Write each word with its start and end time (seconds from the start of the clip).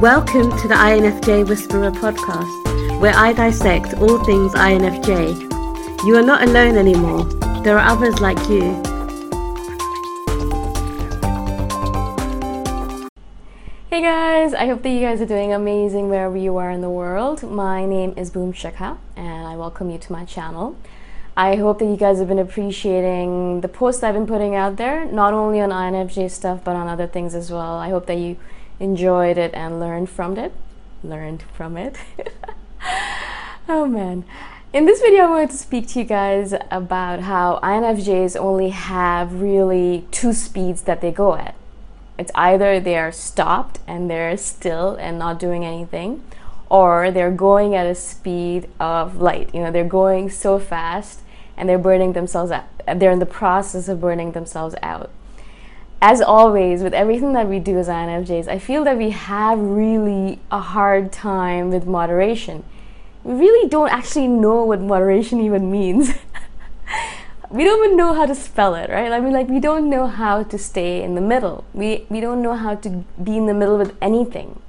Welcome 0.00 0.56
to 0.58 0.68
the 0.68 0.76
INFJ 0.76 1.48
Whisperer 1.48 1.90
podcast, 1.90 3.00
where 3.00 3.16
I 3.16 3.32
dissect 3.32 3.94
all 3.94 4.22
things 4.22 4.52
INFJ. 4.52 6.04
You 6.04 6.14
are 6.14 6.22
not 6.22 6.44
alone 6.44 6.76
anymore, 6.76 7.24
there 7.64 7.76
are 7.76 7.84
others 7.84 8.20
like 8.20 8.38
you. 8.48 8.80
Hey 13.90 14.00
guys, 14.00 14.54
I 14.54 14.68
hope 14.68 14.84
that 14.84 14.90
you 14.90 15.00
guys 15.00 15.20
are 15.20 15.26
doing 15.26 15.52
amazing 15.52 16.08
wherever 16.08 16.36
you 16.36 16.56
are 16.58 16.70
in 16.70 16.80
the 16.80 16.90
world. 16.90 17.42
My 17.42 17.84
name 17.84 18.14
is 18.16 18.30
Boom 18.30 18.52
Shikha, 18.52 18.98
and 19.16 19.48
I 19.48 19.56
welcome 19.56 19.90
you 19.90 19.98
to 19.98 20.12
my 20.12 20.24
channel. 20.24 20.76
I 21.36 21.56
hope 21.56 21.80
that 21.80 21.86
you 21.86 21.96
guys 21.96 22.20
have 22.20 22.28
been 22.28 22.38
appreciating 22.38 23.62
the 23.62 23.68
posts 23.68 24.04
I've 24.04 24.14
been 24.14 24.28
putting 24.28 24.54
out 24.54 24.76
there, 24.76 25.06
not 25.06 25.32
only 25.32 25.60
on 25.60 25.70
INFJ 25.70 26.30
stuff, 26.30 26.60
but 26.62 26.76
on 26.76 26.86
other 26.86 27.08
things 27.08 27.34
as 27.34 27.50
well. 27.50 27.78
I 27.78 27.90
hope 27.90 28.06
that 28.06 28.18
you 28.18 28.36
enjoyed 28.80 29.38
it 29.38 29.52
and 29.54 29.80
learned 29.80 30.10
from 30.10 30.36
it. 30.36 30.52
Learned 31.02 31.42
from 31.54 31.76
it. 31.76 31.96
oh 33.68 33.86
man. 33.86 34.24
In 34.70 34.84
this 34.84 35.00
video, 35.00 35.22
I 35.22 35.30
wanted 35.30 35.50
to 35.50 35.56
speak 35.56 35.88
to 35.88 36.00
you 36.00 36.04
guys 36.04 36.52
about 36.70 37.20
how 37.20 37.58
INFJs 37.62 38.36
only 38.36 38.68
have 38.68 39.40
really 39.40 40.06
two 40.10 40.34
speeds 40.34 40.82
that 40.82 41.00
they 41.00 41.10
go 41.10 41.36
at. 41.36 41.54
It's 42.18 42.30
either 42.34 42.78
they 42.78 42.98
are 42.98 43.12
stopped 43.12 43.78
and 43.86 44.10
they're 44.10 44.36
still 44.36 44.96
and 44.96 45.18
not 45.18 45.38
doing 45.38 45.64
anything, 45.64 46.22
or 46.68 47.10
they're 47.10 47.30
going 47.30 47.74
at 47.74 47.86
a 47.86 47.94
speed 47.94 48.68
of 48.78 49.16
light. 49.22 49.54
You 49.54 49.62
know, 49.62 49.70
they're 49.70 49.84
going 49.84 50.28
so 50.28 50.58
fast 50.58 51.20
and 51.56 51.66
they're 51.68 51.78
burning 51.78 52.12
themselves 52.12 52.52
out. 52.52 52.66
They're 52.94 53.10
in 53.10 53.20
the 53.20 53.26
process 53.26 53.88
of 53.88 54.00
burning 54.00 54.32
themselves 54.32 54.74
out 54.82 55.10
as 56.00 56.20
always, 56.20 56.82
with 56.82 56.94
everything 56.94 57.32
that 57.32 57.48
we 57.48 57.58
do 57.58 57.76
as 57.78 57.88
INFJs, 57.88 58.46
I 58.46 58.58
feel 58.58 58.84
that 58.84 58.96
we 58.96 59.10
have 59.10 59.58
really 59.58 60.38
a 60.50 60.60
hard 60.60 61.12
time 61.12 61.70
with 61.70 61.86
moderation. 61.86 62.62
We 63.24 63.34
really 63.34 63.68
don't 63.68 63.90
actually 63.90 64.28
know 64.28 64.64
what 64.64 64.80
moderation 64.80 65.40
even 65.40 65.72
means. 65.72 66.10
we 67.50 67.64
don't 67.64 67.84
even 67.84 67.96
know 67.96 68.14
how 68.14 68.26
to 68.26 68.34
spell 68.34 68.76
it, 68.76 68.90
right? 68.90 69.10
I 69.10 69.18
mean, 69.18 69.32
like, 69.32 69.48
we 69.48 69.58
don't 69.58 69.90
know 69.90 70.06
how 70.06 70.44
to 70.44 70.56
stay 70.56 71.02
in 71.02 71.16
the 71.16 71.20
middle. 71.20 71.64
We, 71.74 72.06
we 72.08 72.20
don't 72.20 72.42
know 72.42 72.54
how 72.54 72.76
to 72.76 73.04
be 73.22 73.36
in 73.36 73.46
the 73.46 73.54
middle 73.54 73.76
with 73.76 73.96
anything. 74.00 74.60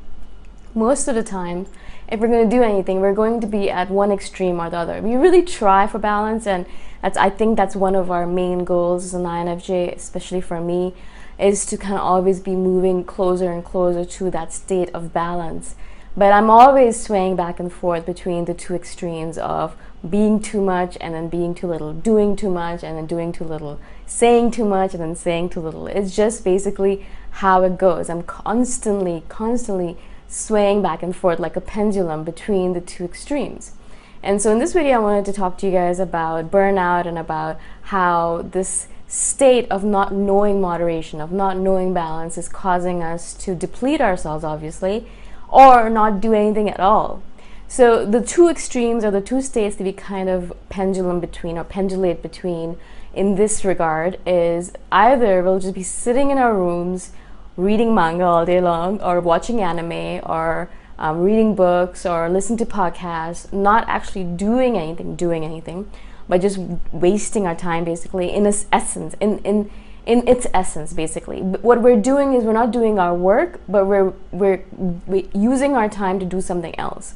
Most 0.74 1.08
of 1.08 1.14
the 1.14 1.24
time, 1.24 1.68
if 2.08 2.20
we're 2.20 2.28
going 2.28 2.50
to 2.50 2.56
do 2.56 2.64
anything, 2.64 3.02
we're 3.02 3.14
going 3.14 3.40
to 3.42 3.48
be 3.48 3.70
at 3.70 3.92
one 3.92 4.12
extreme 4.12 4.60
or 4.60 4.72
the 4.72 4.78
other. 4.78 5.00
We 5.00 5.14
really 5.16 5.44
try 5.44 5.86
for 5.86 6.00
balance, 6.00 6.48
and 6.48 6.66
that's 7.04 7.18
I 7.18 7.30
think 7.30 7.56
that's 7.56 7.76
one 7.76 7.94
of 7.94 8.10
our 8.10 8.26
main 8.26 8.64
goals 8.64 9.06
as 9.06 9.14
an 9.14 9.24
INFJ, 9.24 9.96
especially 9.96 10.42
for 10.42 10.60
me 10.60 10.96
is 11.40 11.66
to 11.68 11.78
kind 11.78 11.96
of 11.96 12.02
always 12.02 12.40
be 12.40 12.56
moving 12.56 13.04
closer 13.04 13.52
and 13.52 13.64
closer 13.64 14.04
to 14.04 14.32
that 14.32 14.52
state 14.52 14.90
of 14.94 15.14
balance. 15.14 15.76
But 16.18 16.34
I'm 16.34 16.50
always 16.50 17.02
swaying 17.02 17.36
back 17.36 17.60
and 17.60 17.72
forth 17.72 18.06
between 18.06 18.46
the 18.46 18.54
two 18.54 18.76
extremes 18.76 19.38
of 19.38 19.76
being 20.08 20.42
too 20.42 20.62
much 20.62 20.98
and 21.00 21.14
then 21.14 21.30
being 21.30 21.56
too 21.56 21.68
little, 21.68 21.94
doing 21.94 22.36
too 22.36 22.50
much 22.50 22.84
and 22.84 22.98
then 22.98 23.06
doing 23.06 23.32
too 23.32 23.44
little, 23.44 23.80
saying 24.06 24.52
too 24.52 24.66
much 24.66 24.94
and 24.94 25.02
then 25.02 25.16
saying 25.16 25.50
too 25.50 25.62
little. 25.62 25.88
It's 25.88 26.16
just 26.16 26.44
basically 26.44 27.06
how 27.32 27.64
it 27.64 27.78
goes. 27.78 28.10
I'm 28.10 28.24
constantly, 28.24 29.24
constantly 29.30 29.98
swaying 30.28 30.82
back 30.82 31.04
and 31.04 31.16
forth 31.16 31.40
like 31.40 31.56
a 31.56 31.62
pendulum 31.62 32.24
between 32.24 32.74
the 32.74 32.82
two 32.82 33.06
extremes. 33.06 33.74
And 34.22 34.42
so 34.42 34.52
in 34.52 34.60
this 34.60 34.74
video, 34.74 34.96
I 34.96 35.00
wanted 35.00 35.26
to 35.26 35.34
talk 35.34 35.58
to 35.60 35.66
you 35.66 35.72
guys 35.72 36.00
about 36.00 36.52
burnout 36.52 37.06
and 37.06 37.18
about 37.18 37.58
how 37.84 38.42
this 38.52 38.88
state 39.10 39.70
of 39.72 39.84
not 39.84 40.14
knowing 40.14 40.62
moderation, 40.62 41.20
of 41.20 41.32
not 41.32 41.58
knowing 41.58 41.94
balance, 41.94 42.38
is 42.38 42.48
causing 42.48 43.04
us 43.04 43.34
to 43.34 43.56
deplete 43.56 44.00
ourselves, 44.00 44.44
obviously, 44.44 45.08
or 45.50 45.90
not 45.90 46.22
do 46.22 46.34
anything 46.34 46.70
at 46.70 46.80
all. 46.80 47.22
So 47.68 48.06
the 48.06 48.22
two 48.22 48.50
extremes 48.50 49.04
are 49.04 49.12
the 49.12 49.20
two 49.20 49.42
states 49.42 49.76
that 49.76 49.84
we 49.84 49.94
kind 49.94 50.30
of 50.30 50.54
pendulum 50.70 51.20
between 51.20 51.58
or 51.58 51.64
pendulate 51.64 52.22
between 52.22 52.78
in 53.14 53.36
this 53.36 53.66
regard 53.66 54.20
is 54.26 54.72
either 54.92 55.42
we'll 55.44 55.60
just 55.60 55.74
be 55.74 55.84
sitting 55.84 56.30
in 56.30 56.38
our 56.38 56.54
rooms 56.54 57.12
reading 57.58 57.94
manga 57.94 58.24
all 58.24 58.46
day 58.46 58.62
long 58.62 59.02
or 59.02 59.20
watching 59.20 59.60
anime 59.60 60.22
or 60.24 60.70
um, 61.00 61.22
reading 61.22 61.56
books 61.56 62.06
or 62.06 62.30
listening 62.30 62.58
to 62.58 62.66
podcasts, 62.66 63.52
not 63.54 63.88
actually 63.88 64.26
doing 64.26 64.78
anything, 64.78 65.16
doing 65.16 65.46
anything, 65.46 65.90
but 66.28 66.42
just 66.42 66.60
wasting 66.92 67.48
our 67.48 67.56
time 67.56 67.86
basically 67.86 68.32
in 68.32 68.46
its 68.46 68.68
essence 68.72 69.16
in 69.20 69.40
in 69.40 69.72
in 70.06 70.28
its 70.28 70.46
essence 70.54 70.92
basically. 70.94 71.42
What 71.42 71.82
we're 71.82 72.00
doing 72.00 72.34
is 72.34 72.44
we're 72.44 72.54
not 72.54 72.72
doing 72.72 73.00
our 73.00 73.16
work 73.16 73.62
but 73.68 73.86
we're 73.86 74.14
we're, 74.32 74.64
we're 75.08 75.28
using 75.34 75.76
our 75.76 75.88
time 75.88 76.20
to 76.20 76.26
do 76.26 76.42
something 76.42 76.78
else. 76.78 77.16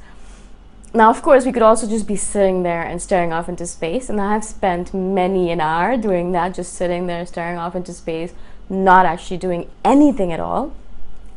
Now 0.94 1.10
of 1.10 1.22
course 1.22 1.46
we 1.46 1.52
could 1.52 1.62
also 1.62 1.88
just 1.88 2.08
be 2.08 2.16
sitting 2.16 2.64
there 2.64 2.84
and 2.84 3.02
staring 3.02 3.34
off 3.34 3.50
into 3.50 3.66
space 3.66 4.10
and 4.10 4.22
i 4.22 4.34
have 4.34 4.46
spent 4.46 4.94
many 4.94 5.50
an 5.50 5.60
hour 5.60 5.98
doing 5.98 6.32
that 6.34 6.54
just 6.54 6.74
sitting 6.74 7.08
there 7.08 7.26
staring 7.26 7.58
off 7.58 7.76
into 7.76 7.92
space 7.94 8.34
not 8.70 9.04
actually 9.08 9.38
doing 9.38 9.68
anything 9.84 10.32
at 10.32 10.40
all 10.40 10.72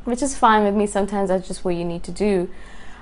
which 0.06 0.22
is 0.22 0.36
fine 0.36 0.64
with 0.64 0.74
me 0.74 0.86
sometimes 0.86 1.28
that's 1.28 1.46
just 1.46 1.64
what 1.64 1.74
you 1.74 1.84
need 1.84 2.02
to 2.02 2.10
do 2.10 2.48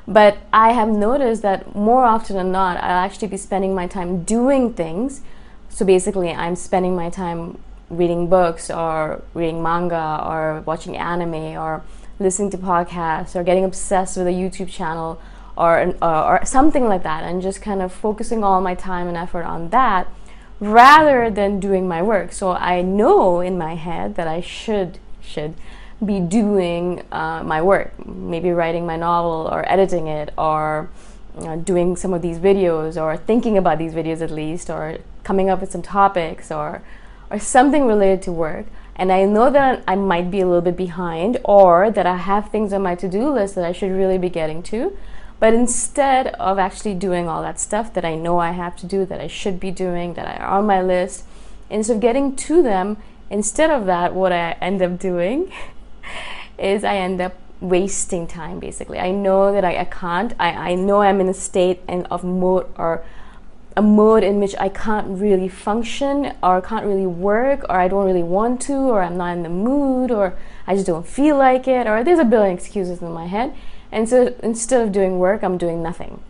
but 0.07 0.39
I 0.53 0.73
have 0.73 0.89
noticed 0.89 1.43
that 1.43 1.75
more 1.75 2.05
often 2.05 2.37
than 2.37 2.53
not, 2.53 2.77
I'll 2.77 3.05
actually 3.05 3.29
be 3.29 3.37
spending 3.37 3.75
my 3.75 3.87
time 3.87 4.23
doing 4.23 4.75
things. 4.75 5.23
So 5.71 5.85
basically, 5.85 6.31
I'm 6.31 6.57
spending 6.57 6.95
my 6.95 7.09
time 7.09 7.59
reading 7.89 8.29
books 8.29 8.71
or 8.71 9.23
reading 9.33 9.63
manga 9.63 10.23
or 10.25 10.63
watching 10.67 10.97
anime 10.97 11.57
or 11.57 11.83
listening 12.19 12.51
to 12.51 12.59
podcasts 12.59 13.35
or 13.35 13.43
getting 13.43 13.65
obsessed 13.65 14.17
with 14.17 14.27
a 14.27 14.31
YouTube 14.31 14.69
channel 14.69 15.21
or, 15.57 15.95
or, 16.03 16.41
or 16.41 16.45
something 16.45 16.87
like 16.87 17.03
that 17.03 17.25
and 17.25 17.41
just 17.41 17.63
kind 17.63 17.81
of 17.81 17.93
focusing 17.93 18.45
all 18.45 18.61
my 18.61 18.75
time 18.75 19.09
and 19.09 19.17
effort 19.17 19.45
on 19.45 19.71
that 19.71 20.07
rather 20.61 21.31
than 21.31 21.61
doing 21.61 21.89
my 21.89 22.03
work. 22.03 22.33
So 22.33 22.53
I 22.53 22.83
know 22.83 23.41
in 23.41 23.57
my 23.57 23.75
head 23.75 24.17
that 24.17 24.29
I 24.29 24.41
should 24.41 24.99
should 25.21 25.55
be 26.05 26.21
doing 26.21 27.03
uh, 27.12 27.43
my 27.44 27.62
work, 27.62 27.93
maybe 28.06 28.50
writing 28.50 28.87
my 28.87 28.97
novel 28.97 29.49
or 29.53 29.71
editing 29.71 30.06
it 30.06 30.32
or 30.37 30.88
uh, 31.38 31.56
doing 31.56 31.97
some 31.97 32.12
of 32.12 32.22
these 32.22 32.38
videos 32.38 33.00
or 33.00 33.16
thinking 33.16 33.59
about 33.59 33.78
these 33.78 33.93
videos 33.93 34.21
at 34.21 34.31
least 34.31 34.71
or 34.71 34.99
coming 35.22 35.50
up 35.50 35.60
with 35.60 35.71
some 35.72 35.82
topics 35.82 36.50
or 36.50 36.82
or 37.31 37.38
something 37.38 37.87
related 37.87 38.22
to 38.22 38.32
work. 38.32 38.66
And 38.97 39.10
I 39.10 39.25
know 39.25 39.50
that 39.50 39.82
I 39.88 39.97
might 39.97 40.31
be 40.31 40.41
a 40.41 40.47
little 40.47 40.62
bit 40.62 40.77
behind 40.77 41.38
or 41.44 41.91
that 41.91 42.06
I 42.06 42.16
have 42.16 42.50
things 42.50 42.72
on 42.72 42.82
my 42.82 42.94
to-do 42.94 43.28
list 43.31 43.55
that 43.56 43.65
I 43.65 43.72
should 43.72 43.91
really 43.91 44.19
be 44.19 44.28
getting 44.28 44.62
to. 44.65 44.97
But 45.41 45.53
instead 45.53 46.28
of 46.28 46.59
actually 46.59 46.94
doing 46.94 47.28
all 47.28 47.43
that 47.43 47.59
stuff 47.59 47.93
that 47.94 48.05
I 48.05 48.15
know 48.15 48.38
I 48.38 48.53
have 48.53 48.76
to 48.76 48.87
do 48.87 49.05
that 49.06 49.21
I 49.21 49.26
should 49.26 49.59
be 49.59 49.71
doing 49.71 50.15
that 50.15 50.41
are 50.41 50.47
on 50.47 50.66
my 50.66 50.81
list 50.81 51.25
instead 51.69 51.94
of 51.97 52.00
getting 52.00 52.37
to 52.37 52.62
them 52.62 52.99
instead 53.31 53.71
of 53.71 53.87
that 53.87 54.15
what 54.15 54.32
I 54.32 54.53
end 54.61 54.81
up 54.81 54.99
doing 54.99 55.53
is 56.59 56.85
I 56.85 56.97
end 56.97 57.21
up 57.21 57.35
wasting 57.61 58.27
time 58.27 58.61
basically. 58.61 58.99
I 58.99 59.11
know 59.11 59.53
that 59.53 59.65
I, 59.65 59.79
I 59.79 59.85
can't. 59.85 60.35
I, 60.39 60.73
I 60.73 60.75
know 60.75 61.03
I'm 61.03 61.21
in 61.21 61.29
a 61.29 61.35
state 61.35 61.81
and 61.89 62.07
of 62.11 62.25
mood 62.25 62.67
or 62.77 63.05
a 63.77 63.83
mode 63.83 64.23
in 64.23 64.39
which 64.39 64.55
I 64.59 64.69
can't 64.69 65.19
really 65.21 65.49
function 65.49 66.35
or 66.43 66.61
can't 66.63 66.87
really 66.87 67.07
work 67.07 67.65
or 67.69 67.81
I 67.81 67.89
don't 67.89 68.07
really 68.07 68.23
want 68.23 68.61
to 68.63 68.75
or 68.75 69.03
I'm 69.03 69.17
not 69.17 69.37
in 69.37 69.43
the 69.43 69.49
mood 69.49 70.11
or 70.11 70.37
I 70.67 70.75
just 70.75 70.87
don't 70.87 71.07
feel 71.07 71.37
like 71.37 71.67
it 71.67 71.87
or 71.87 72.05
there's 72.05 72.21
a 72.21 72.25
billion 72.25 72.57
excuses 72.57 73.03
in 73.03 73.11
my 73.11 73.27
head. 73.27 73.55
And 73.91 74.09
so 74.09 74.35
instead 74.43 74.81
of 74.81 74.93
doing 74.93 75.19
work, 75.19 75.43
I'm 75.43 75.59
doing 75.59 75.83
nothing. 75.83 76.21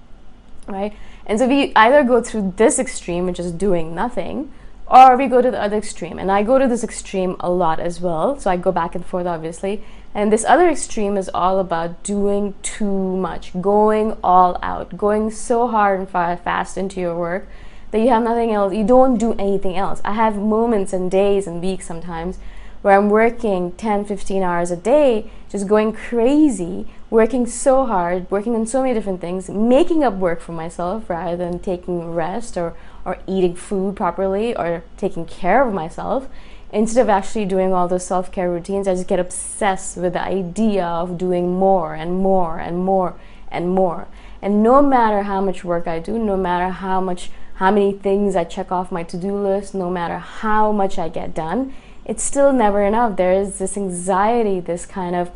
Right? 0.67 0.95
And 1.27 1.39
so 1.39 1.47
we 1.47 1.73
either 1.75 2.05
go 2.05 2.23
through 2.23 2.55
this 2.56 2.79
extreme, 2.79 3.27
which 3.27 3.39
is 3.39 3.53
doing 3.53 3.95
nothing, 3.95 4.53
or 4.87 5.17
we 5.17 5.27
go 5.27 5.41
to 5.41 5.50
the 5.50 5.61
other 5.61 5.77
extreme. 5.77 6.19
And 6.19 6.31
I 6.31 6.43
go 6.43 6.59
to 6.59 6.69
this 6.69 6.84
extreme 6.84 7.37
a 7.41 7.50
lot 7.50 7.81
as 7.81 8.00
well. 8.00 8.39
So 8.39 8.50
I 8.50 8.56
go 8.56 8.72
back 8.72 8.95
and 8.95 9.05
forth, 9.05 9.27
obviously. 9.27 9.83
And 10.15 10.33
this 10.33 10.45
other 10.45 10.69
extreme 10.69 11.17
is 11.17 11.31
all 11.33 11.59
about 11.59 12.03
doing 12.03 12.55
too 12.62 13.17
much, 13.17 13.61
going 13.61 14.17
all 14.23 14.58
out, 14.62 14.97
going 14.97 15.31
so 15.31 15.67
hard 15.67 16.00
and 16.00 16.08
fast 16.08 16.76
into 16.76 17.00
your 17.00 17.19
work 17.19 17.49
that 17.91 18.00
you 18.00 18.08
have 18.08 18.23
nothing 18.23 18.53
else. 18.53 18.75
You 18.75 18.85
don't 18.85 19.19
do 19.19 19.32
anything 19.35 19.76
else. 19.76 20.00
I 20.05 20.12
have 20.12 20.37
moments 20.37 20.93
and 20.93 21.11
days 21.11 21.47
and 21.47 21.61
weeks 21.61 21.87
sometimes 21.87 22.38
where 22.82 22.99
I'm 22.99 23.08
working 23.08 23.73
10, 23.73 24.05
15 24.05 24.43
hours 24.43 24.70
a 24.70 24.76
day, 24.76 25.31
just 25.49 25.67
going 25.67 25.94
crazy, 25.94 26.87
working 27.08 27.47
so 27.47 27.87
hard, 27.87 28.31
working 28.31 28.55
on 28.55 28.67
so 28.67 28.82
many 28.82 28.93
different 28.93 29.23
things, 29.23 29.49
making 29.49 30.05
up 30.05 30.12
work 30.14 30.41
for 30.41 30.53
myself 30.53 31.08
rather 31.08 31.35
than 31.35 31.58
taking 31.58 32.11
rest 32.12 32.58
or, 32.58 32.76
or 33.05 33.19
eating 33.27 33.55
food 33.55 33.97
properly 33.97 34.56
or 34.56 34.83
taking 34.97 35.25
care 35.27 35.67
of 35.67 35.75
myself. 35.75 36.29
Instead 36.73 37.03
of 37.03 37.09
actually 37.09 37.45
doing 37.45 37.73
all 37.73 37.87
those 37.87 38.06
self 38.06 38.33
care 38.33 38.51
routines, 38.51 38.89
I 38.89 38.95
just 38.95 39.06
get 39.06 39.21
obsessed 39.21 39.97
with 39.97 40.15
the 40.15 40.23
idea 40.23 40.85
of 40.85 41.17
doing 41.17 41.55
more 41.55 41.95
and 41.95 42.17
more 42.17 42.59
and 42.59 42.85
more 42.85 43.15
and 43.51 43.71
more. 43.71 44.09
And 44.43 44.62
no 44.62 44.83
matter 44.83 45.23
how 45.23 45.41
much 45.41 45.65
work 45.65 45.87
I 45.87 46.01
do, 46.01 46.19
no 46.19 46.37
matter 46.37 46.69
how 46.71 47.01
much 47.01 47.31
how 47.55 47.71
many 47.71 47.93
things 47.93 48.35
I 48.35 48.43
check 48.45 48.73
off 48.73 48.91
my 48.91 49.05
to-do 49.05 49.37
list, 49.37 49.75
no 49.75 49.89
matter 49.89 50.19
how 50.19 50.73
much 50.73 50.99
I 50.99 51.09
get 51.09 51.35
done, 51.35 51.73
it's 52.05 52.23
still 52.23 52.53
never 52.53 52.83
enough. 52.83 53.17
There 53.17 53.33
is 53.33 53.59
this 53.59 53.77
anxiety, 53.77 54.59
this 54.59 54.87
kind 54.87 55.15
of 55.15 55.31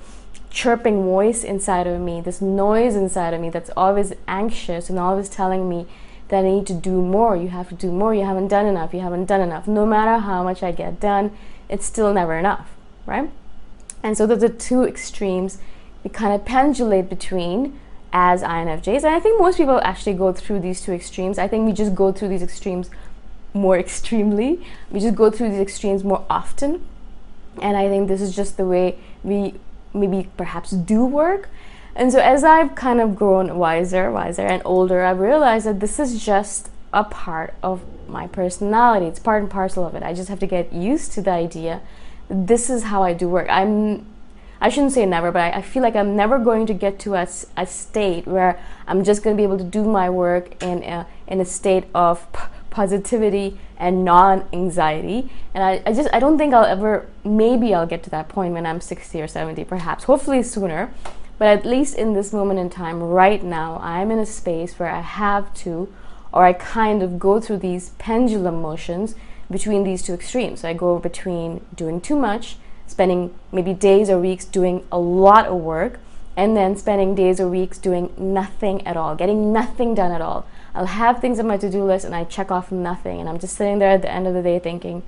chirping 0.50 1.05
voice 1.05 1.44
inside 1.44 1.87
of 1.87 2.00
me, 2.00 2.20
this 2.20 2.41
noise 2.41 2.97
inside 2.97 3.35
of 3.35 3.41
me 3.41 3.50
that's 3.50 3.70
always 3.76 4.12
anxious 4.26 4.91
and 4.91 4.99
always 4.99 5.29
telling 5.29 5.69
me 5.69 5.87
that 6.28 6.44
I 6.44 6.50
need 6.50 6.66
to 6.66 6.75
do 6.75 7.02
more. 7.02 7.36
You 7.36 7.48
have 7.48 7.69
to 7.70 7.75
do 7.75 7.90
more. 7.90 8.14
You 8.14 8.25
haven't 8.25 8.48
done 8.48 8.66
enough. 8.66 8.92
You 8.92 9.00
haven't 9.00 9.26
done 9.26 9.40
enough. 9.40 9.66
No 9.66 9.86
matter 9.86 10.19
how 10.19 10.42
much 10.42 10.62
I 10.62 10.72
get 10.72 11.00
done, 11.00 11.36
it's 11.69 11.86
still 11.86 12.12
never 12.12 12.38
enough, 12.38 12.69
right? 13.06 13.30
And 14.02 14.16
so 14.16 14.26
those 14.26 14.44
are 14.44 14.48
two 14.48 14.84
extremes 14.84 15.58
we 16.04 16.10
kind 16.10 16.32
of 16.32 16.44
pendulate 16.44 17.08
between 17.08 17.78
as 18.12 18.42
INFJs. 18.42 18.98
And 19.04 19.14
I 19.14 19.20
think 19.20 19.40
most 19.40 19.58
people 19.58 19.80
actually 19.82 20.14
go 20.14 20.32
through 20.32 20.60
these 20.60 20.80
two 20.80 20.92
extremes. 20.92 21.38
I 21.38 21.48
think 21.48 21.66
we 21.66 21.72
just 21.72 21.94
go 21.94 22.12
through 22.12 22.28
these 22.28 22.42
extremes 22.42 22.90
more 23.52 23.78
extremely. 23.86 24.64
We 24.90 25.00
just 25.00 25.14
go 25.14 25.31
through 25.31 25.50
these 25.50 25.60
extremes 25.60 26.04
more 26.04 26.24
often. 26.31 26.86
And 27.60 27.76
I 27.76 27.88
think 27.88 28.08
this 28.08 28.20
is 28.20 28.34
just 28.34 28.56
the 28.56 28.64
way 28.64 28.98
we 29.22 29.54
maybe 29.92 30.28
perhaps 30.36 30.70
do 30.70 31.04
work. 31.04 31.48
And 31.98 32.10
so 32.12 32.20
as 32.20 32.44
I've 32.44 32.74
kind 32.74 33.00
of 33.00 33.14
grown 33.16 33.58
wiser, 33.58 34.10
wiser 34.10 34.42
and 34.42 34.62
older, 34.64 35.02
I've 35.02 35.18
realized 35.18 35.66
that 35.66 35.80
this 35.80 35.98
is 35.98 36.24
just 36.24 36.70
a 36.92 37.04
part 37.04 37.52
of 37.62 37.82
my 38.08 38.26
personality. 38.28 39.06
It's 39.06 39.18
part 39.18 39.42
and 39.42 39.50
parcel 39.50 39.84
of 39.84 39.94
it. 39.94 40.02
I 40.02 40.14
just 40.14 40.30
have 40.30 40.38
to 40.38 40.46
get 40.46 40.72
used 40.72 41.12
to 41.12 41.20
the 41.20 41.32
idea 41.32 41.82
this 42.28 42.68
is 42.68 42.84
how 42.84 43.02
I 43.02 43.12
do 43.12 43.28
work. 43.28 43.46
I'm 43.50 44.06
I 44.60 44.70
shouldn't 44.70 44.92
say 44.92 45.06
never, 45.06 45.30
but 45.30 45.40
I, 45.40 45.58
I, 45.58 45.62
feel 45.62 45.84
like 45.84 45.94
I'm 45.94 46.16
never 46.16 46.36
going 46.36 46.66
to 46.66 46.74
get 46.74 46.98
to 47.00 47.14
a, 47.14 47.28
a 47.56 47.64
state 47.64 48.26
where 48.26 48.60
I'm 48.88 49.04
just 49.04 49.22
going 49.22 49.36
to 49.36 49.40
be 49.40 49.44
able 49.44 49.58
to 49.58 49.62
do 49.62 49.84
my 49.84 50.10
work 50.10 50.60
in 50.60 50.82
a, 50.82 51.06
in 51.28 51.40
a 51.40 51.44
state 51.44 51.84
of 51.94 52.26
positivity 52.68 53.56
and 53.76 54.04
non-anxiety. 54.04 55.30
And 55.54 55.62
I, 55.62 55.80
I 55.86 55.92
just 55.92 56.08
I 56.12 56.18
don't 56.18 56.38
think 56.38 56.54
I'll 56.54 56.64
ever. 56.64 57.06
Maybe 57.22 57.72
I'll 57.72 57.86
get 57.86 58.02
to 58.04 58.10
that 58.10 58.28
point 58.28 58.52
when 58.52 58.66
I'm 58.66 58.80
60 58.80 59.22
or 59.22 59.28
70, 59.28 59.62
perhaps. 59.64 60.04
Hopefully 60.04 60.42
sooner. 60.42 60.92
But 61.38 61.49
at 61.49 61.64
least 61.64 61.94
in 61.94 62.14
this 62.14 62.32
moment 62.32 62.58
in 62.58 62.69
time, 62.69 63.00
right 63.00 63.43
now, 63.43 63.79
I'm 63.82 64.11
in 64.11 64.19
a 64.19 64.26
space 64.26 64.79
where 64.79 64.90
I 64.90 65.00
have 65.00 65.55
to, 65.55 65.93
or 66.32 66.44
I 66.44 66.52
kind 66.52 67.02
of 67.02 67.19
go 67.19 67.40
through 67.40 67.58
these 67.58 67.90
pendulum 67.90 68.61
motions 68.61 69.14
between 69.50 69.85
these 69.85 70.02
two 70.02 70.14
extremes. 70.14 70.61
So 70.61 70.69
I 70.69 70.75
go 70.75 70.99
between 70.99 71.64
doing 71.75 72.00
too 72.00 72.17
much, 72.17 72.56
spending 72.87 73.35
maybe 73.52 73.73
days 73.73 74.11
or 74.11 74.19
weeks 74.19 74.44
doing 74.44 74.85
a 74.90 74.99
lot 74.99 75.46
of 75.46 75.56
work, 75.61 76.00
and 76.37 76.56
then 76.56 76.76
spending 76.76 77.14
days 77.14 77.41
or 77.41 77.49
weeks 77.49 77.79
doing 77.79 78.12
nothing 78.17 78.87
at 78.87 78.96
all, 78.96 79.14
getting 79.17 79.52
nothing 79.52 79.94
done 79.94 80.12
at 80.12 80.20
all. 80.20 80.46
I'll 80.75 80.87
have 80.87 81.20
things 81.20 81.41
on 81.41 81.46
my 81.46 81.56
to 81.56 81.70
do 81.70 81.82
list 81.82 82.05
and 82.05 82.14
I 82.14 82.25
check 82.25 82.50
off 82.50 82.70
nothing, 82.70 83.20
and 83.20 83.29
I'm 83.29 83.38
just 83.38 83.56
sitting 83.56 83.79
there 83.79 83.91
at 83.91 84.02
the 84.02 84.11
end 84.11 84.26
of 84.26 84.34
the 84.34 84.43
day 84.43 84.58
thinking, 84.58 85.02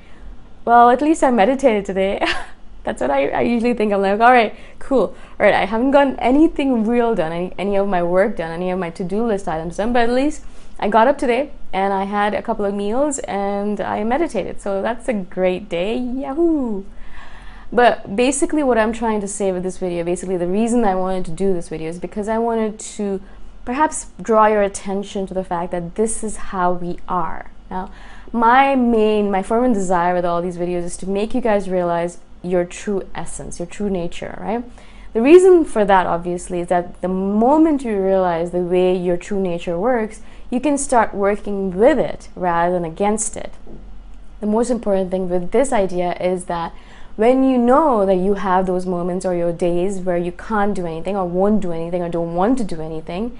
well, 0.64 0.90
at 0.90 1.02
least 1.02 1.22
I 1.22 1.30
meditated 1.30 1.84
today. 1.84 2.24
That's 2.90 3.02
what 3.02 3.12
I, 3.12 3.28
I 3.28 3.40
usually 3.42 3.72
think. 3.72 3.92
I'm 3.92 4.00
like, 4.00 4.18
all 4.18 4.32
right, 4.32 4.52
cool. 4.80 5.14
All 5.38 5.46
right, 5.46 5.54
I 5.54 5.64
haven't 5.64 5.92
gotten 5.92 6.18
anything 6.18 6.84
real 6.84 7.14
done, 7.14 7.30
any, 7.30 7.52
any 7.56 7.76
of 7.76 7.86
my 7.86 8.02
work 8.02 8.36
done, 8.36 8.50
any 8.50 8.68
of 8.72 8.80
my 8.80 8.90
to 8.90 9.04
do 9.04 9.24
list 9.24 9.46
items 9.46 9.76
done, 9.76 9.92
but 9.92 10.02
at 10.02 10.10
least 10.10 10.42
I 10.80 10.88
got 10.88 11.06
up 11.06 11.16
today 11.16 11.52
and 11.72 11.92
I 11.92 12.02
had 12.02 12.34
a 12.34 12.42
couple 12.42 12.64
of 12.64 12.74
meals 12.74 13.20
and 13.20 13.80
I 13.80 14.02
meditated. 14.02 14.60
So 14.60 14.82
that's 14.82 15.06
a 15.06 15.12
great 15.12 15.68
day. 15.68 15.96
Yahoo! 15.96 16.82
But 17.72 18.16
basically, 18.16 18.64
what 18.64 18.76
I'm 18.76 18.92
trying 18.92 19.20
to 19.20 19.28
say 19.28 19.52
with 19.52 19.62
this 19.62 19.78
video, 19.78 20.02
basically, 20.02 20.36
the 20.36 20.48
reason 20.48 20.84
I 20.84 20.96
wanted 20.96 21.26
to 21.26 21.30
do 21.30 21.54
this 21.54 21.68
video 21.68 21.90
is 21.90 22.00
because 22.00 22.26
I 22.26 22.38
wanted 22.38 22.80
to 22.80 23.22
perhaps 23.64 24.08
draw 24.20 24.48
your 24.48 24.62
attention 24.62 25.28
to 25.28 25.34
the 25.34 25.44
fact 25.44 25.70
that 25.70 25.94
this 25.94 26.24
is 26.24 26.36
how 26.50 26.72
we 26.72 26.98
are. 27.06 27.52
Now, 27.70 27.92
my 28.32 28.74
main, 28.74 29.30
my 29.30 29.44
firm 29.44 29.72
desire 29.72 30.12
with 30.12 30.24
all 30.24 30.42
these 30.42 30.58
videos 30.58 30.82
is 30.82 30.96
to 30.96 31.08
make 31.08 31.36
you 31.36 31.40
guys 31.40 31.70
realize 31.70 32.18
your 32.42 32.64
true 32.64 33.08
essence, 33.14 33.58
your 33.58 33.66
true 33.66 33.90
nature, 33.90 34.38
right? 34.40 34.64
The 35.12 35.20
reason 35.20 35.64
for 35.64 35.84
that, 35.84 36.06
obviously, 36.06 36.60
is 36.60 36.68
that 36.68 37.00
the 37.00 37.08
moment 37.08 37.82
you 37.82 38.00
realize 38.00 38.52
the 38.52 38.58
way 38.58 38.96
your 38.96 39.16
true 39.16 39.40
nature 39.40 39.78
works, 39.78 40.22
you 40.50 40.60
can 40.60 40.78
start 40.78 41.14
working 41.14 41.76
with 41.76 41.98
it 41.98 42.28
rather 42.36 42.72
than 42.72 42.84
against 42.84 43.36
it. 43.36 43.52
The 44.40 44.46
most 44.46 44.70
important 44.70 45.10
thing 45.10 45.28
with 45.28 45.50
this 45.50 45.72
idea 45.72 46.14
is 46.20 46.44
that 46.44 46.72
when 47.16 47.42
you 47.42 47.58
know 47.58 48.06
that 48.06 48.14
you 48.16 48.34
have 48.34 48.66
those 48.66 48.86
moments 48.86 49.26
or 49.26 49.34
your 49.34 49.52
days 49.52 49.98
where 49.98 50.16
you 50.16 50.32
can't 50.32 50.74
do 50.74 50.86
anything 50.86 51.16
or 51.16 51.26
won't 51.26 51.60
do 51.60 51.72
anything 51.72 52.02
or 52.02 52.08
don't 52.08 52.34
want 52.34 52.56
to 52.58 52.64
do 52.64 52.80
anything, 52.80 53.36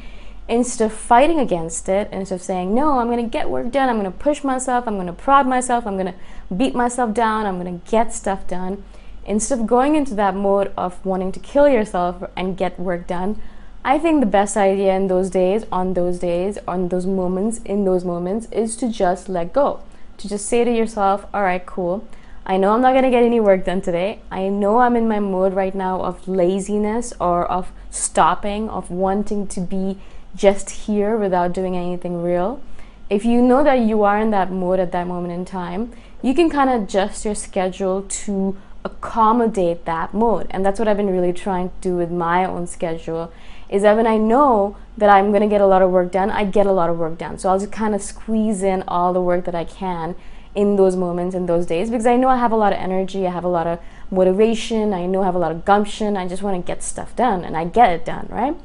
instead 0.51 0.85
of 0.85 0.93
fighting 0.93 1.39
against 1.39 1.89
it, 1.89 2.09
instead 2.13 2.35
of 2.35 2.43
saying, 2.43 2.75
No, 2.75 2.99
I'm 2.99 3.07
going 3.07 3.25
to 3.25 3.31
get 3.31 3.49
work 3.49 3.71
done, 3.71 3.89
I'm 3.89 3.99
going 3.99 4.13
to 4.13 4.19
push 4.19 4.43
myself, 4.45 4.87
I'm 4.87 4.97
going 4.97 5.07
to 5.07 5.13
prod 5.13 5.47
myself, 5.47 5.87
I'm 5.87 5.97
going 5.97 6.13
to 6.13 6.55
beat 6.55 6.75
myself 6.75 7.15
down, 7.15 7.47
I'm 7.47 7.59
going 7.59 7.81
to 7.81 7.91
get 7.91 8.13
stuff 8.13 8.47
done, 8.47 8.83
instead 9.25 9.61
of 9.61 9.67
going 9.67 9.95
into 9.95 10.15
that 10.17 10.35
mode 10.35 10.73
of 10.77 11.03
wanting 11.07 11.31
to 11.33 11.41
kill 11.41 11.69
yourself 11.69 12.29
and 12.37 12.57
get 12.57 12.79
work 12.79 13.07
done, 13.07 13.41
I 13.85 13.99
think 13.99 14.21
the 14.21 14.27
best 14.27 14.57
idea 14.57 14.95
in 14.95 15.07
those 15.07 15.31
days, 15.31 15.65
on 15.73 15.95
those 15.95 16.19
days, 16.19 16.59
on 16.69 16.89
those 16.89 17.07
moments, 17.07 17.59
in 17.65 17.85
those 17.85 18.05
moments, 18.05 18.47
is 18.51 18.77
to 18.77 18.91
just 18.91 19.29
let 19.29 19.55
go. 19.55 19.83
To 20.19 20.29
just 20.29 20.47
say 20.47 20.65
to 20.65 20.71
yourself, 20.71 21.25
all 21.33 21.43
right, 21.43 21.65
cool. 21.65 22.07
I 22.45 22.59
know 22.59 22.73
I'm 22.75 22.83
not 22.83 22.93
going 22.93 23.05
to 23.05 23.11
get 23.11 23.23
any 23.23 23.41
work 23.41 23.65
done 23.65 23.81
today. 23.81 24.21
I 24.31 24.49
know 24.49 24.79
I'm 24.79 24.97
in 24.97 25.09
my 25.09 25.21
mode 25.21 25.55
right 25.55 25.75
now 25.75 26.03
of 26.03 26.29
laziness 26.29 27.15
or 27.19 27.47
of 27.47 27.73
stopping, 27.91 28.69
of 28.69 28.91
wanting 28.91 29.47
to 29.47 29.61
be 29.61 29.99
just 30.35 30.71
here 30.71 31.17
without 31.17 31.53
doing 31.53 31.77
anything 31.77 32.23
real. 32.23 32.63
If 33.09 33.25
you 33.25 33.43
know 33.43 33.65
that 33.65 33.81
you 33.81 34.05
are 34.05 34.19
in 34.19 34.31
that 34.31 34.53
mode 34.53 34.79
at 34.79 34.93
that 34.93 35.07
moment 35.07 35.33
in 35.33 35.45
time, 35.45 35.93
you 36.23 36.35
can 36.35 36.49
kind 36.49 36.71
of 36.71 36.83
adjust 36.83 37.25
your 37.25 37.35
schedule 37.35 38.03
to 38.03 38.57
accommodate 38.85 39.85
that 39.85 40.15
mode. 40.15 40.47
And 40.51 40.65
that's 40.65 40.79
what 40.79 40.89
I've 40.89 40.97
been 40.97 41.11
really 41.11 41.33
trying 41.33 41.71
to 41.71 41.75
do 41.81 41.97
with 41.97 42.11
my 42.11 42.45
own 42.45 42.67
schedule 42.67 43.33
is 43.69 43.83
that 43.83 43.97
when 43.97 44.07
I 44.07 44.17
know 44.17 44.77
that 44.99 45.09
I'm 45.09 45.31
going 45.31 45.43
to 45.43 45.49
get 45.49 45.61
a 45.61 45.67
lot 45.67 45.81
of 45.81 45.91
work 45.91 46.11
done, 46.11 46.31
I 46.31 46.45
get 46.45 46.67
a 46.67 46.73
lot 46.73 46.91
of 46.91 46.99
work 46.99 47.19
done. 47.19 47.39
So 47.39 47.49
I'll 47.49 47.59
just 47.59 47.73
kind 47.73 47.95
of 47.95 48.03
squeeze 48.03 48.63
in 48.63 48.83
all 48.89 49.13
the 49.13 49.21
work 49.21 49.45
that 49.45 49.55
I 49.55 49.65
can 49.65 50.17
in 50.55 50.75
those 50.75 50.97
moments 50.97 51.35
in 51.35 51.47
those 51.47 51.67
days 51.67 51.91
because 51.91 52.07
I 52.07 52.17
know 52.17 52.29
I 52.29 52.37
have 52.37 52.51
a 52.51 52.57
lot 52.57 52.73
of 52.73 52.81
energy, 52.81 53.27
I 53.27 53.31
have 53.31 53.45
a 53.45 53.49
lot 53.49 53.69
of 53.69 53.79
motivation, 54.11 54.93
I 54.93 55.07
know 55.07 55.23
I 55.23 55.27
have 55.27 55.37
a 55.37 55.39
lot 55.39 55.53
of 55.53 55.65
gumption. 55.65 56.17
I 56.17 56.27
just 56.27 56.43
want 56.43 56.57
to 56.57 56.67
get 56.67 56.83
stuff 56.83 57.15
done 57.15 57.45
and 57.45 57.57
I 57.57 57.65
get 57.65 57.91
it 57.91 58.05
done, 58.05 58.27
right? 58.29 58.57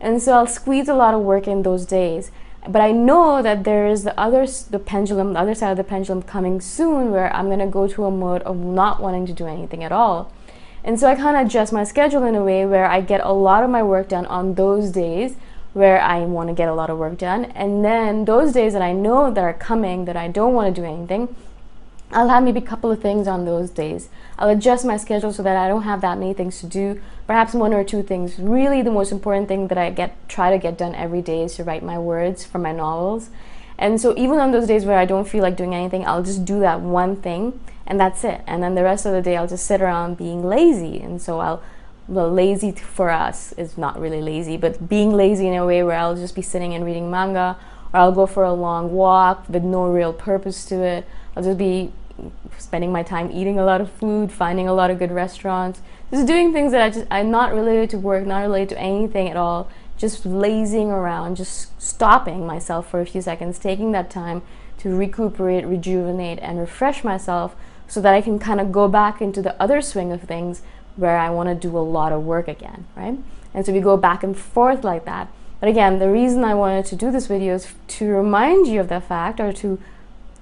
And 0.00 0.20
so 0.20 0.32
I'll 0.32 0.46
squeeze 0.46 0.88
a 0.88 0.94
lot 0.94 1.14
of 1.14 1.22
work 1.22 1.48
in 1.48 1.62
those 1.62 1.86
days 1.86 2.30
but 2.66 2.80
I 2.80 2.92
know 2.92 3.42
that 3.42 3.64
there 3.64 3.86
is 3.86 4.04
the 4.04 4.18
other 4.18 4.46
the 4.46 4.78
pendulum, 4.78 5.34
the 5.34 5.40
other 5.40 5.54
side 5.54 5.72
of 5.72 5.76
the 5.76 5.84
pendulum 5.84 6.22
coming 6.22 6.60
soon, 6.60 7.10
where 7.10 7.34
I'm 7.34 7.50
gonna 7.50 7.66
go 7.66 7.86
to 7.86 8.04
a 8.04 8.10
mode 8.10 8.42
of 8.42 8.56
not 8.56 9.00
wanting 9.00 9.26
to 9.26 9.32
do 9.32 9.46
anything 9.46 9.84
at 9.84 9.92
all. 9.92 10.32
And 10.82 10.98
so 10.98 11.08
I 11.08 11.14
kind 11.14 11.36
of 11.36 11.46
adjust 11.46 11.72
my 11.72 11.84
schedule 11.84 12.24
in 12.24 12.34
a 12.34 12.44
way 12.44 12.66
where 12.66 12.86
I 12.86 13.00
get 13.00 13.20
a 13.22 13.32
lot 13.32 13.64
of 13.64 13.70
my 13.70 13.82
work 13.82 14.08
done 14.08 14.26
on 14.26 14.54
those 14.54 14.90
days 14.90 15.36
where 15.72 16.00
I 16.00 16.20
want 16.20 16.48
to 16.48 16.54
get 16.54 16.68
a 16.68 16.74
lot 16.74 16.88
of 16.88 16.98
work 16.98 17.18
done, 17.18 17.46
and 17.46 17.84
then 17.84 18.24
those 18.26 18.52
days 18.52 18.74
that 18.74 18.82
I 18.82 18.92
know 18.92 19.30
that 19.32 19.42
are 19.42 19.52
coming 19.52 20.04
that 20.04 20.16
I 20.16 20.28
don't 20.28 20.54
want 20.54 20.74
to 20.74 20.80
do 20.80 20.86
anything, 20.86 21.34
I'll 22.14 22.28
have 22.28 22.42
maybe 22.44 22.60
a 22.60 22.62
couple 22.62 22.90
of 22.90 23.02
things 23.02 23.26
on 23.26 23.44
those 23.44 23.70
days. 23.70 24.08
I'll 24.38 24.48
adjust 24.48 24.84
my 24.84 24.96
schedule 24.96 25.32
so 25.32 25.42
that 25.42 25.56
I 25.56 25.68
don't 25.68 25.82
have 25.82 26.00
that 26.02 26.18
many 26.18 26.32
things 26.32 26.60
to 26.60 26.66
do. 26.66 27.00
Perhaps 27.26 27.54
one 27.54 27.74
or 27.74 27.84
two 27.84 28.02
things. 28.02 28.38
Really, 28.38 28.82
the 28.82 28.90
most 28.90 29.10
important 29.12 29.48
thing 29.48 29.68
that 29.68 29.78
I 29.78 29.90
get 29.90 30.28
try 30.28 30.50
to 30.50 30.58
get 30.58 30.78
done 30.78 30.94
every 30.94 31.22
day 31.22 31.42
is 31.42 31.56
to 31.56 31.64
write 31.64 31.82
my 31.82 31.98
words 31.98 32.44
for 32.44 32.58
my 32.58 32.72
novels. 32.72 33.30
And 33.76 34.00
so 34.00 34.16
even 34.16 34.38
on 34.38 34.52
those 34.52 34.68
days 34.68 34.84
where 34.84 34.98
I 34.98 35.04
don't 35.04 35.28
feel 35.28 35.42
like 35.42 35.56
doing 35.56 35.74
anything, 35.74 36.06
I'll 36.06 36.22
just 36.22 36.44
do 36.44 36.60
that 36.60 36.80
one 36.80 37.16
thing 37.16 37.58
and 37.86 37.98
that's 37.98 38.24
it. 38.24 38.42
And 38.46 38.62
then 38.62 38.74
the 38.74 38.84
rest 38.84 39.04
of 39.06 39.12
the 39.12 39.22
day 39.22 39.36
I'll 39.36 39.48
just 39.48 39.66
sit 39.66 39.82
around 39.82 40.16
being 40.16 40.44
lazy. 40.44 41.00
And 41.00 41.20
so 41.20 41.40
I'll 41.40 41.62
well, 42.06 42.30
lazy 42.30 42.70
for 42.72 43.10
us 43.10 43.52
is 43.52 43.78
not 43.78 43.98
really 43.98 44.20
lazy, 44.20 44.58
but 44.58 44.88
being 44.88 45.12
lazy 45.12 45.48
in 45.48 45.54
a 45.54 45.64
way 45.64 45.82
where 45.82 45.96
I'll 45.96 46.14
just 46.14 46.34
be 46.34 46.42
sitting 46.42 46.74
and 46.74 46.84
reading 46.84 47.10
manga, 47.10 47.56
or 47.94 48.00
I'll 48.00 48.12
go 48.12 48.26
for 48.26 48.44
a 48.44 48.52
long 48.52 48.92
walk 48.92 49.48
with 49.48 49.64
no 49.64 49.86
real 49.86 50.12
purpose 50.12 50.66
to 50.66 50.82
it. 50.82 51.06
I'll 51.34 51.42
just 51.42 51.56
be 51.56 51.92
spending 52.58 52.92
my 52.92 53.02
time 53.02 53.30
eating 53.30 53.58
a 53.58 53.64
lot 53.64 53.80
of 53.80 53.90
food, 53.90 54.30
finding 54.30 54.68
a 54.68 54.74
lot 54.74 54.90
of 54.90 54.98
good 54.98 55.10
restaurants, 55.10 55.80
just 56.10 56.26
doing 56.26 56.52
things 56.52 56.72
that 56.72 56.80
I 56.80 56.90
just 56.90 57.06
I'm 57.10 57.30
not 57.30 57.52
related 57.52 57.90
to 57.90 57.98
work, 57.98 58.26
not 58.26 58.40
related 58.40 58.70
to 58.70 58.78
anything 58.78 59.28
at 59.28 59.36
all, 59.36 59.68
just 59.96 60.24
lazing 60.24 60.90
around, 60.90 61.36
just 61.36 61.80
stopping 61.80 62.46
myself 62.46 62.88
for 62.88 63.00
a 63.00 63.06
few 63.06 63.20
seconds, 63.20 63.58
taking 63.58 63.92
that 63.92 64.10
time 64.10 64.42
to 64.78 64.94
recuperate, 64.94 65.66
rejuvenate, 65.66 66.38
and 66.40 66.58
refresh 66.58 67.04
myself 67.04 67.56
so 67.86 68.00
that 68.00 68.14
I 68.14 68.20
can 68.20 68.38
kind 68.38 68.60
of 68.60 68.72
go 68.72 68.88
back 68.88 69.20
into 69.20 69.42
the 69.42 69.60
other 69.60 69.80
swing 69.80 70.12
of 70.12 70.22
things 70.22 70.62
where 70.96 71.18
I 71.18 71.30
want 71.30 71.48
to 71.48 71.54
do 71.54 71.76
a 71.76 71.80
lot 71.80 72.12
of 72.12 72.24
work 72.24 72.48
again, 72.48 72.86
right? 72.96 73.18
And 73.52 73.64
so 73.64 73.72
we 73.72 73.80
go 73.80 73.96
back 73.96 74.22
and 74.22 74.36
forth 74.36 74.84
like 74.84 75.04
that. 75.04 75.28
But 75.60 75.68
again, 75.68 75.98
the 75.98 76.10
reason 76.10 76.44
I 76.44 76.54
wanted 76.54 76.84
to 76.86 76.96
do 76.96 77.10
this 77.10 77.26
video 77.26 77.54
is 77.54 77.72
to 77.88 78.06
remind 78.06 78.66
you 78.66 78.80
of 78.80 78.88
that 78.88 79.04
fact 79.04 79.40
or 79.40 79.52
to 79.54 79.78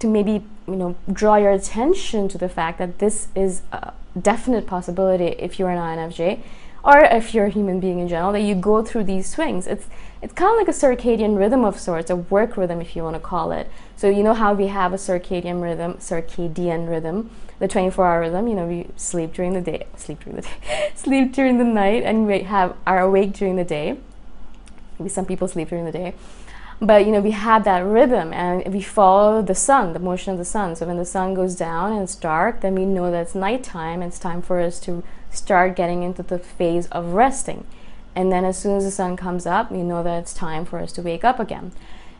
to 0.01 0.09
maybe 0.09 0.45
you 0.67 0.77
know 0.77 0.97
draw 1.13 1.37
your 1.37 1.51
attention 1.51 2.29
to 2.29 2.39
the 2.39 2.49
fact 2.49 2.79
that 2.79 2.99
this 2.99 3.29
is 3.35 3.63
a 3.73 3.93
definite 4.21 4.67
possibility 4.67 5.27
if 5.39 5.59
you're 5.59 5.71
an 5.71 5.79
INFJ 5.79 6.41
or 6.85 6.99
if 6.99 7.33
you're 7.33 7.47
a 7.47 7.51
human 7.51 7.79
being 7.79 8.01
in 8.01 8.09
general, 8.09 8.33
that 8.33 8.41
you 8.41 8.55
go 8.55 8.83
through 8.83 9.05
these 9.05 9.29
swings. 9.29 9.67
It's 9.67 9.87
it's 10.21 10.33
kind 10.33 10.51
of 10.53 10.57
like 10.57 10.69
a 10.69 10.79
circadian 10.79 11.37
rhythm 11.37 11.65
of 11.65 11.79
sorts, 11.79 12.11
a 12.11 12.17
work 12.17 12.57
rhythm, 12.57 12.81
if 12.81 12.95
you 12.95 13.03
want 13.03 13.17
to 13.17 13.21
call 13.21 13.51
it. 13.51 13.69
So 13.97 14.09
you 14.09 14.23
know 14.23 14.35
how 14.35 14.55
we 14.55 14.69
have 14.69 14.93
a 14.93 14.97
circadian 14.97 15.61
rhythm, 15.61 15.95
circadian 15.95 16.89
rhythm, 16.89 17.31
the 17.59 17.67
24-hour 17.67 18.21
rhythm. 18.21 18.47
You 18.47 18.55
know, 18.55 18.67
we 18.67 18.87
sleep 18.97 19.33
during 19.33 19.53
the 19.53 19.61
day, 19.61 19.87
sleep 19.97 20.23
during 20.23 20.37
the 20.37 20.43
day, 20.67 20.93
sleep 20.95 21.33
during 21.33 21.59
the 21.59 21.65
night, 21.65 22.05
and 22.05 22.27
we 22.27 22.41
have 22.41 22.77
are 22.87 23.01
awake 23.01 23.33
during 23.33 23.57
the 23.57 23.65
day. 23.65 23.99
Maybe 24.99 25.09
some 25.09 25.27
people 25.27 25.49
sleep 25.49 25.69
during 25.71 25.85
the 25.85 25.93
day, 25.93 26.15
but 26.83 27.07
you 27.07 27.13
know 27.13 27.21
we 27.21 27.31
have 27.31 27.63
that 27.65 27.85
rhythm, 27.87 28.33
and 28.33 28.75
we 28.75 28.83
follow 28.83 29.41
the 29.41 29.55
sun, 29.55 29.93
the 29.93 30.01
motion 30.01 30.33
of 30.33 30.39
the 30.39 30.45
sun. 30.45 30.75
So 30.75 30.87
when 30.87 30.99
the 30.99 31.05
sun 31.05 31.33
goes 31.33 31.55
down 31.55 31.93
and 31.93 32.03
it's 32.03 32.17
dark, 32.17 32.61
then 32.61 32.75
we 32.75 32.85
know 32.85 33.11
that 33.11 33.23
it's 33.23 33.35
nighttime. 33.37 34.03
It's 34.03 34.19
time 34.19 34.43
for 34.43 34.59
us 34.61 34.81
to 34.81 35.05
start 35.31 35.77
getting 35.77 36.03
into 36.03 36.23
the 36.25 36.39
phase 36.39 36.89
of 36.89 37.15
resting. 37.15 37.67
And 38.15 38.33
then 38.33 38.45
as 38.45 38.59
soon 38.59 38.77
as 38.77 38.85
the 38.85 38.91
sun 38.91 39.17
comes 39.17 39.47
up, 39.47 39.71
we 39.71 39.83
know 39.83 40.03
that 40.03 40.19
it's 40.19 40.35
time 40.35 40.65
for 40.65 40.81
us 40.81 40.93
to 40.93 41.03
wake 41.03 41.25
up 41.25 41.39
again. 41.39 41.73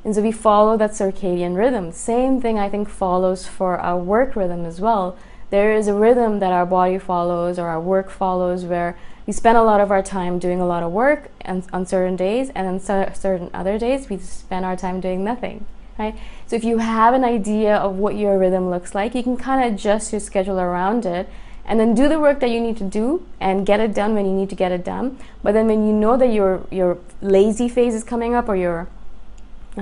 And 0.05 0.15
so 0.15 0.23
we 0.23 0.33
follow 0.33 0.77
that 0.77 0.93
circadian 0.93 1.57
rhythm. 1.57 1.93
Same 1.93 2.41
thing 2.41 2.59
I 2.59 2.69
think 2.69 2.89
follows 2.89 3.47
for 3.47 3.79
our 3.79 3.99
work 3.99 4.35
rhythm 4.37 4.65
as 4.65 4.81
well. 4.81 5.17
There 5.53 5.75
is 5.75 5.87
a 5.87 5.93
rhythm 5.93 6.39
that 6.39 6.51
our 6.51 6.65
body 6.65 6.99
follows 6.99 7.59
or 7.59 7.69
our 7.69 7.79
work 7.79 8.09
follows 8.09 8.65
where 8.65 8.97
we 9.27 9.35
spend 9.35 9.59
a 9.59 9.63
lot 9.63 9.83
of 9.83 9.91
our 9.91 10.03
time 10.03 10.39
doing 10.39 10.63
a 10.63 10.67
lot 10.67 10.83
of 10.83 10.93
work 10.93 11.31
and 11.43 11.63
on 11.75 11.85
certain 11.85 12.17
days 12.17 12.49
and 12.55 12.67
then 12.67 12.81
certain 13.15 13.51
other 13.53 13.79
days 13.79 14.09
we 14.09 14.17
spend 14.17 14.65
our 14.65 14.77
time 14.77 14.99
doing 14.99 15.23
nothing 15.23 15.67
right 15.99 16.17
so 16.47 16.57
if 16.57 16.65
you 16.65 16.79
have 16.79 17.13
an 17.13 17.23
idea 17.23 17.77
of 17.77 17.97
what 17.97 18.17
your 18.17 18.39
rhythm 18.39 18.71
looks 18.71 18.95
like 18.95 19.15
you 19.15 19.23
can 19.23 19.37
kind 19.37 19.63
of 19.63 19.75
adjust 19.75 20.11
your 20.11 20.21
schedule 20.21 20.59
around 20.59 21.05
it 21.05 21.29
and 21.67 21.79
then 21.79 21.95
do 21.95 22.09
the 22.09 22.19
work 22.19 22.41
that 22.41 22.49
you 22.49 22.59
need 22.59 22.79
to 22.79 22.85
do 22.85 23.23
and 23.39 23.67
get 23.67 23.79
it 23.79 23.95
done 23.95 24.15
when 24.15 24.25
you 24.25 24.33
need 24.33 24.49
to 24.49 24.57
get 24.57 24.73
it 24.73 24.85
done. 24.85 25.19
But 25.43 25.53
then 25.53 25.69
when 25.69 25.87
you 25.87 25.93
know 25.93 26.17
that 26.17 26.33
your 26.33 26.67
your 26.71 26.99
lazy 27.21 27.69
phase 27.69 27.95
is 27.95 28.05
coming 28.05 28.35
up 28.35 28.49
or 28.49 28.57
your 28.57 28.89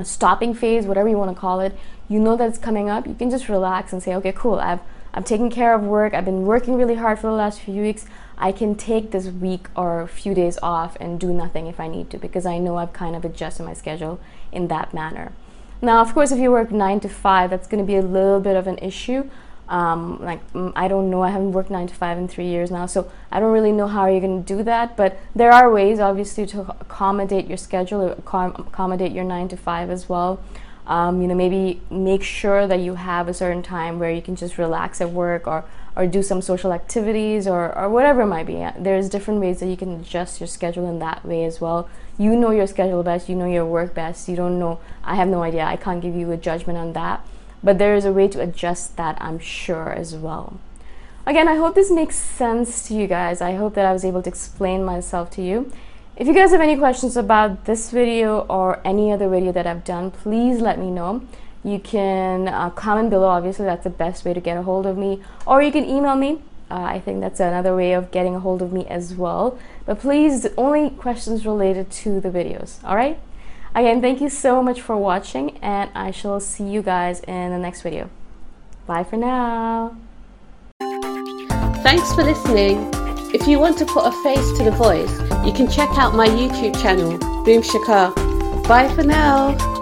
stopping 0.05 0.53
phase, 0.53 0.85
whatever 0.85 1.09
you 1.09 1.17
want 1.17 1.35
to 1.35 1.41
call 1.41 1.61
it, 1.61 1.77
you 2.09 2.19
know 2.19 2.37
that 2.37 2.49
it's 2.49 2.59
coming 2.59 2.91
up. 2.91 3.07
You 3.07 3.15
can 3.15 3.31
just 3.31 3.49
relax 3.49 3.93
and 3.93 4.03
say, 4.03 4.15
okay, 4.17 4.33
cool. 4.33 4.57
I've 4.57 4.81
I'm 5.13 5.25
taking 5.25 5.51
care 5.51 5.75
of 5.75 5.83
work. 5.83 6.15
I've 6.15 6.25
been 6.25 6.47
working 6.47 6.77
really 6.77 6.95
hard 6.95 7.19
for 7.19 7.27
the 7.27 7.33
last 7.33 7.61
few 7.61 7.83
weeks. 7.83 8.07
I 8.39 8.53
can 8.53 8.75
take 8.75 9.11
this 9.11 9.27
week 9.27 9.69
or 9.77 10.01
a 10.01 10.09
few 10.09 10.35
days 10.35 10.59
off 10.63 10.97
and 11.01 11.21
do 11.21 11.33
nothing 11.33 11.67
if 11.67 11.79
I 11.79 11.89
need 11.89 12.11
to 12.11 12.19
because 12.19 12.47
I 12.47 12.59
know 12.59 12.77
I've 12.77 12.93
kind 12.93 13.15
of 13.17 13.25
adjusted 13.25 13.65
my 13.65 13.75
schedule 13.75 14.21
in 14.53 14.69
that 14.69 14.95
manner. 14.95 15.33
Now, 15.83 16.01
of 16.01 16.13
course, 16.15 16.31
if 16.31 16.39
you 16.39 16.51
work 16.51 16.71
nine 16.71 17.01
to 17.01 17.09
five, 17.09 17.51
that's 17.51 17.67
going 17.67 17.83
to 17.83 17.87
be 17.87 17.97
a 17.97 18.03
little 18.03 18.41
bit 18.41 18.57
of 18.57 18.67
an 18.67 18.79
issue. 18.79 19.29
Um, 19.69 20.19
like 20.21 20.53
mm, 20.53 20.73
I 20.75 20.89
don't 20.89 21.11
know, 21.11 21.23
I 21.23 21.31
haven't 21.31 21.53
worked 21.53 21.71
nine 21.71 21.87
to 21.87 21.95
five 21.95 22.19
in 22.19 22.27
three 22.27 22.49
years 22.49 22.71
now, 22.73 22.87
so 22.87 23.11
I 23.31 23.39
don't 23.39 23.53
really 23.53 23.71
know 23.71 23.87
how 23.87 24.07
you're 24.07 24.21
going 24.21 24.43
to 24.43 24.57
do 24.57 24.63
that. 24.65 24.97
But 24.97 25.19
there 25.35 25.53
are 25.53 25.71
ways, 25.73 26.01
obviously, 26.01 26.45
to 26.47 26.63
accommodate 26.81 27.47
your 27.47 27.57
schedule, 27.57 28.11
accommodate 28.11 29.13
your 29.13 29.25
nine 29.25 29.49
to 29.49 29.57
five 29.57 29.89
as 29.89 30.09
well. 30.09 30.43
Um, 30.87 31.23
you 31.23 31.29
know, 31.29 31.35
maybe 31.35 31.81
make 31.91 32.23
sure 32.23 32.67
that 32.67 32.81
you 32.81 32.95
have 32.95 33.29
a 33.29 33.35
certain 33.35 33.63
time 33.63 33.99
where 33.99 34.11
you 34.11 34.23
can 34.23 34.35
just 34.35 34.59
relax 34.59 35.01
at 35.01 35.11
work 35.11 35.47
or 35.47 35.65
or 35.97 36.07
do 36.07 36.23
some 36.23 36.41
social 36.41 36.73
activities 36.73 37.49
or, 37.49 37.77
or 37.77 37.89
whatever 37.89 38.23
it 38.23 38.27
might 38.27 38.47
be. 38.47 38.65
There's 38.79 39.09
different 39.09 39.41
ways 39.41 39.59
that 39.59 39.67
you 39.67 39.77
can 39.77 40.01
adjust 40.01 40.41
your 40.41 40.47
schedule 40.47 40.89
in 40.89 41.01
that 41.01 41.25
way 41.25 41.45
as 41.45 41.61
well. 41.61 41.89
You 42.17 42.37
know 42.37 42.53
your 42.53 42.69
schedule 42.69 43.03
best, 43.03 43.29
you 43.29 43.35
know 43.35 43.47
your 43.47 43.67
work 43.67 43.93
best. 43.93 44.29
You 44.29 44.37
don't 44.37 44.59
know, 44.59 44.79
I 45.03 45.17
have 45.17 45.29
no 45.29 45.43
idea. 45.43 45.65
I 45.65 45.77
can't 45.77 46.01
give 46.01 46.15
you 46.15 46.31
a 46.31 46.37
judgment 46.37 46.79
on 46.79 46.93
that 46.93 47.27
but 47.63 47.79
there 47.79 47.95
is 47.95 48.05
a 48.05 48.13
way 48.13 48.29
to 48.29 48.41
adjust 48.41 48.97
that, 48.97 49.19
I'm 49.21 49.39
sure, 49.39 49.91
as 49.91 50.15
well. 50.15 50.59
Again, 51.27 51.49
I 51.49 51.57
hope 51.57 51.75
this 51.75 51.91
makes 51.91 52.17
sense 52.17 52.89
to 52.89 52.95
you 52.95 53.07
guys. 53.07 53.41
I 53.41 53.55
hope 53.55 53.75
that 53.75 53.85
I 53.85 53.93
was 53.93 54.05
able 54.05 54.23
to 54.23 54.29
explain 54.29 54.85
myself 54.85 55.31
to 55.33 55.43
you. 55.43 55.71
If 56.21 56.27
you 56.27 56.35
guys 56.35 56.51
have 56.51 56.61
any 56.61 56.77
questions 56.77 57.17
about 57.17 57.65
this 57.65 57.91
video 57.91 58.41
or 58.41 58.83
any 58.85 59.11
other 59.11 59.27
video 59.27 59.53
that 59.53 59.67
I've 59.67 59.85
done, 59.85 60.11
please 60.11 60.61
let 60.61 60.79
me 60.79 60.91
know. 60.91 61.23
You 61.65 61.79
can 61.79 62.47
uh, 62.47 62.69
comment 62.69 63.09
below, 63.09 63.29
obviously, 63.29 63.65
that's 63.65 63.85
the 63.85 63.89
best 63.89 64.27
way 64.27 64.35
to 64.35 64.41
get 64.41 64.59
a 64.59 64.63
hold 64.63 64.85
of 64.85 64.99
me, 64.99 65.23
or 65.47 65.63
you 65.63 65.73
can 65.73 65.87
email 65.87 66.17
me. 66.17 66.43
Uh, 66.71 66.83
I 66.83 67.01
think 67.01 67.23
that's 67.23 67.41
another 67.41 67.75
way 67.75 67.95
of 67.95 68.11
getting 68.11 68.35
a 68.35 68.39
hold 68.39 68.61
of 68.61 68.71
me 68.71 68.87
as 68.89 69.15
well. 69.15 69.59
But 69.87 70.01
please, 70.01 70.47
only 70.59 70.91
questions 70.91 71.47
related 71.47 71.91
to 72.03 72.21
the 72.21 72.29
videos, 72.29 72.85
all 72.85 72.97
right? 72.97 73.19
Again, 73.75 74.03
thank 74.03 74.21
you 74.21 74.29
so 74.29 74.63
much 74.63 74.83
for 74.83 74.99
watching 74.99 75.57
and 75.63 75.91
I 75.95 76.11
shall 76.11 76.39
see 76.39 76.65
you 76.65 76.83
guys 76.83 77.21
in 77.21 77.51
the 77.51 77.59
next 77.59 77.81
video. 77.81 78.11
Bye 78.87 79.05
for 79.05 79.17
now. 79.17 79.97
Thanks 81.83 82.13
for 82.15 82.25
listening. 82.25 83.00
If 83.33 83.47
you 83.47 83.61
want 83.61 83.79
to 83.79 83.87
put 83.87 84.05
a 84.05 84.11
face 84.25 84.59
to 84.59 84.65
the 84.65 84.73
voice, 84.73 85.13
you 85.47 85.53
can 85.53 85.71
check 85.71 85.89
out 85.97 86.17
my 86.17 86.27
YouTube 86.27 86.75
channel, 86.83 87.17
Boom 87.45 87.63
Shikha. 87.63 88.13
Bye 88.67 88.93
for 88.93 89.05
now. 89.05 89.80